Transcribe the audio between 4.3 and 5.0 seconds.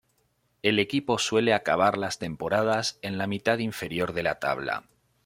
tabla.